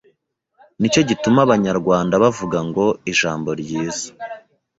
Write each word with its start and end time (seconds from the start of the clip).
nicyo 0.79 1.01
gituma 1.09 1.39
Abanyarwanda 1.45 2.13
bavuga 2.23 2.57
ngo 2.67 2.85
Ijambo 3.11 3.49
ryiza 3.61 4.07